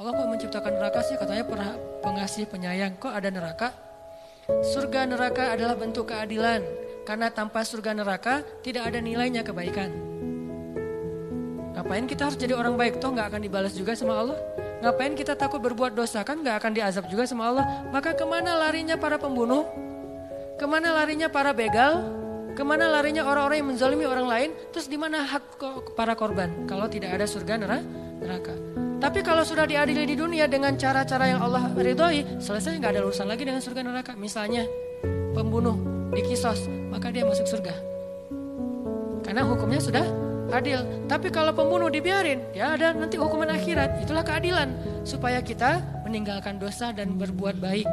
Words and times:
Allah 0.00 0.16
kok 0.16 0.32
menciptakan 0.32 0.72
neraka 0.80 1.04
sih? 1.04 1.20
Katanya 1.20 1.44
pengasih 2.00 2.48
penyayang. 2.48 2.96
Kok 2.96 3.12
ada 3.12 3.28
neraka? 3.28 3.68
Surga 4.72 5.04
neraka 5.04 5.52
adalah 5.52 5.76
bentuk 5.76 6.08
keadilan. 6.08 6.64
Karena 7.04 7.28
tanpa 7.28 7.60
surga 7.68 7.92
neraka 7.92 8.40
tidak 8.64 8.88
ada 8.88 8.96
nilainya 9.04 9.44
kebaikan. 9.44 9.92
Ngapain 11.76 12.08
kita 12.08 12.32
harus 12.32 12.40
jadi 12.40 12.56
orang 12.56 12.80
baik? 12.80 12.96
Toh 12.96 13.12
nggak 13.12 13.28
akan 13.28 13.40
dibalas 13.44 13.76
juga 13.76 13.92
sama 13.92 14.24
Allah. 14.24 14.40
Ngapain 14.80 15.12
kita 15.12 15.36
takut 15.36 15.60
berbuat 15.60 15.92
dosa? 15.92 16.24
Kan 16.24 16.40
nggak 16.40 16.64
akan 16.64 16.72
diazab 16.80 17.04
juga 17.12 17.28
sama 17.28 17.52
Allah. 17.52 17.64
Maka 17.92 18.16
ke 18.16 18.24
mana 18.24 18.56
larinya 18.56 18.96
para 18.96 19.20
pembunuh? 19.20 19.68
Ke 20.56 20.64
mana 20.64 20.96
larinya 20.96 21.28
para 21.28 21.52
begal? 21.52 22.08
Ke 22.56 22.64
mana 22.64 22.88
larinya 22.88 23.28
orang-orang 23.28 23.60
yang 23.60 23.68
menzalimi 23.68 24.08
orang 24.08 24.24
lain? 24.32 24.50
Terus 24.72 24.88
di 24.88 24.96
mana 24.96 25.28
hak 25.28 25.60
para 25.92 26.16
korban? 26.16 26.64
Kalau 26.64 26.88
tidak 26.88 27.20
ada 27.20 27.28
surga 27.28 27.60
neraka. 27.60 28.56
Tapi 29.00 29.24
kalau 29.24 29.40
sudah 29.40 29.64
diadili 29.64 30.04
di 30.04 30.12
dunia 30.12 30.44
dengan 30.44 30.76
cara-cara 30.76 31.32
yang 31.32 31.40
Allah 31.40 31.72
ridhoi, 31.72 32.36
selesai 32.36 32.76
nggak 32.76 32.92
ada 32.92 33.00
urusan 33.08 33.24
lagi 33.24 33.48
dengan 33.48 33.64
surga 33.64 33.80
neraka. 33.80 34.12
Misalnya 34.12 34.68
pembunuh 35.32 35.80
dikisos, 36.12 36.68
maka 36.92 37.08
dia 37.08 37.24
masuk 37.24 37.48
surga. 37.48 37.72
Karena 39.24 39.48
hukumnya 39.48 39.80
sudah 39.80 40.04
adil. 40.52 40.84
Tapi 41.08 41.32
kalau 41.32 41.56
pembunuh 41.56 41.88
dibiarin, 41.88 42.44
ya 42.52 42.76
ada 42.76 42.92
nanti 42.92 43.16
hukuman 43.16 43.48
akhirat. 43.48 44.04
Itulah 44.04 44.20
keadilan 44.20 44.68
supaya 45.08 45.40
kita 45.40 45.80
meninggalkan 46.04 46.60
dosa 46.60 46.92
dan 46.92 47.16
berbuat 47.16 47.56
baik. 47.56 47.88